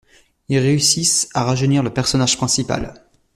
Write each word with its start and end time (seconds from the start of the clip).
Ils 0.49 0.57
réussissent 0.57 1.29
à 1.35 1.43
rajeunir 1.43 1.83
le 1.83 1.93
personnage 1.93 2.35
principal. 2.35 3.03